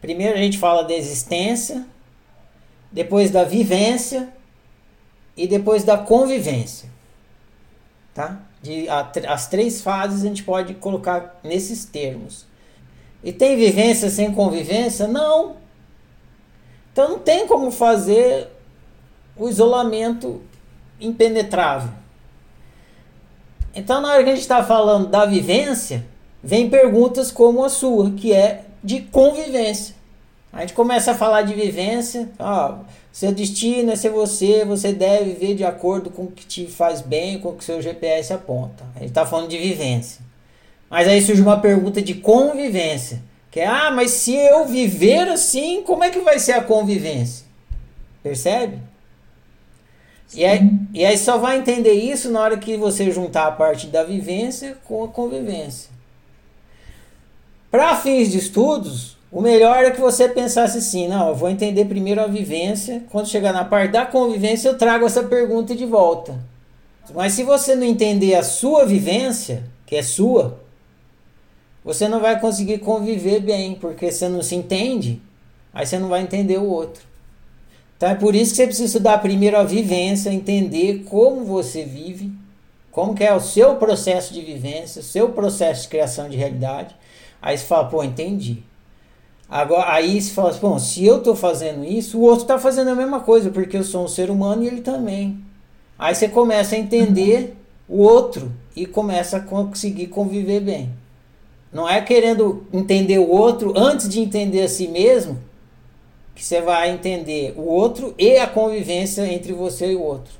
[0.00, 1.86] Primeiro a gente fala da existência,
[2.90, 4.28] depois da vivência
[5.36, 6.88] e depois da convivência.
[8.14, 8.40] Tá?
[8.62, 12.46] De, a, as três fases a gente pode colocar nesses termos.
[13.22, 15.06] E tem vivência sem convivência?
[15.06, 15.56] Não.
[16.92, 18.48] Então não tem como fazer
[19.36, 20.42] o isolamento
[21.00, 21.92] impenetrável.
[23.74, 26.04] Então, na hora que a gente está falando da vivência,
[26.42, 29.94] vem perguntas como a sua, que é de convivência.
[30.52, 32.78] A gente começa a falar de vivência, ó,
[33.12, 37.00] seu destino é ser você, você deve viver de acordo com o que te faz
[37.00, 38.84] bem, com o que seu GPS aponta.
[38.94, 40.20] A gente está falando de vivência.
[40.88, 45.82] Mas aí surge uma pergunta de convivência, que é, ah, mas se eu viver assim,
[45.82, 47.44] como é que vai ser a convivência?
[48.22, 48.78] Percebe?
[50.34, 53.86] E aí, e aí só vai entender isso na hora que você juntar a parte
[53.86, 55.90] da vivência com a convivência.
[57.78, 61.84] Para fins de estudos, o melhor é que você pensasse assim: não, eu vou entender
[61.84, 66.34] primeiro a vivência, quando chegar na parte da convivência, eu trago essa pergunta de volta.
[67.14, 70.58] Mas se você não entender a sua vivência, que é sua,
[71.84, 75.22] você não vai conseguir conviver bem, porque você não se entende,
[75.72, 77.04] aí você não vai entender o outro.
[77.96, 82.32] Então é por isso que você precisa estudar primeiro a vivência, entender como você vive,
[82.90, 86.98] como que é o seu processo de vivência, seu processo de criação de realidade.
[87.40, 88.62] Aí você fala, pô, entendi.
[89.48, 92.94] Agora, aí você fala, bom, se eu estou fazendo isso, o outro está fazendo a
[92.94, 95.42] mesma coisa, porque eu sou um ser humano e ele também.
[95.98, 97.56] Aí você começa a entender
[97.88, 100.90] o outro e começa a conseguir conviver bem.
[101.72, 105.38] Não é querendo entender o outro antes de entender a si mesmo,
[106.34, 110.32] que você vai entender o outro e a convivência entre você e o outro.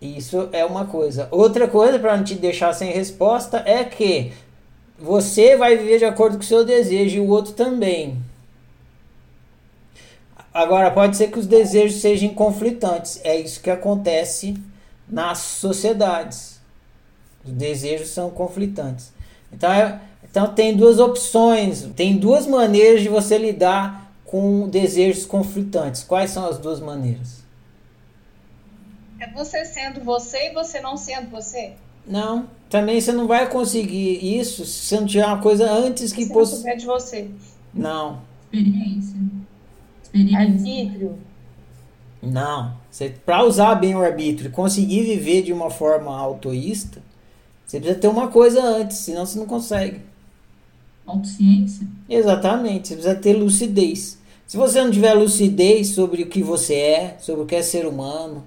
[0.00, 1.28] Isso é uma coisa.
[1.30, 4.32] Outra coisa, para não te deixar sem resposta, é que
[4.98, 8.22] você vai viver de acordo com o seu desejo e o outro também.
[10.54, 13.20] Agora, pode ser que os desejos sejam conflitantes.
[13.24, 14.56] É isso que acontece
[15.08, 16.60] nas sociedades.
[17.44, 19.12] Os desejos são conflitantes.
[19.50, 26.04] Então, é, então tem duas opções, tem duas maneiras de você lidar com desejos conflitantes.
[26.04, 27.42] Quais são as duas maneiras?
[29.20, 31.74] É você sendo você e você não sendo você?
[32.06, 32.48] Não.
[32.68, 36.56] Também você não vai conseguir isso se você não tiver uma coisa antes que possa.
[36.56, 37.30] Se de você.
[37.72, 38.20] Não.
[38.44, 39.16] Experiência.
[40.02, 40.38] Experiência.
[40.38, 41.18] Arbítrio.
[42.22, 42.74] Não.
[43.26, 47.02] Para usar bem o arbítrio e conseguir viver de uma forma autoísta,
[47.66, 50.00] você precisa ter uma coisa antes, senão você não consegue.
[51.06, 51.86] Autociência?
[52.08, 52.88] Exatamente.
[52.88, 54.18] Você precisa ter lucidez.
[54.46, 57.86] Se você não tiver lucidez sobre o que você é, sobre o que é ser
[57.86, 58.44] humano,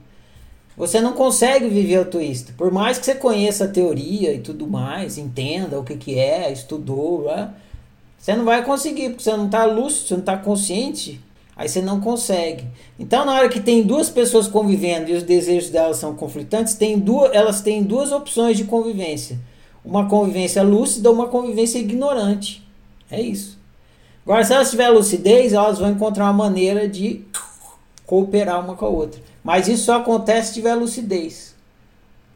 [0.78, 2.54] você não consegue viver altruísta.
[2.58, 6.52] Por mais que você conheça a teoria e tudo mais, entenda o que, que é,
[6.52, 7.52] estudou, né?
[8.18, 11.22] você não vai conseguir, porque você não está lúcido, você não está consciente,
[11.56, 12.66] aí você não consegue.
[13.00, 17.00] Então, na hora que tem duas pessoas convivendo e os desejos delas são conflitantes, tem
[17.00, 19.40] duas, elas têm duas opções de convivência:
[19.84, 22.68] uma convivência lúcida ou uma convivência ignorante.
[23.10, 23.58] É isso.
[24.26, 27.24] Agora, se elas tiverem lucidez, elas vão encontrar uma maneira de
[28.08, 29.22] cooperar uma com a outra.
[29.46, 31.54] Mas isso só acontece se tiver lucidez.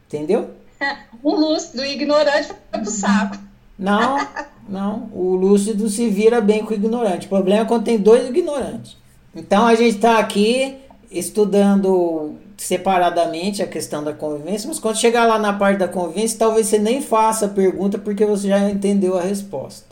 [0.06, 0.50] Entendeu?
[1.22, 3.36] O lúcido e ignorante vai pro saco.
[3.78, 4.26] Não,
[4.66, 5.10] não.
[5.12, 7.26] O lúcido se vira bem com o ignorante.
[7.26, 8.96] O problema é quando tem dois ignorantes.
[9.36, 10.78] Então a gente está aqui
[11.10, 16.68] estudando separadamente a questão da convivência, mas quando chegar lá na parte da convivência, talvez
[16.68, 19.89] você nem faça a pergunta porque você já entendeu a resposta.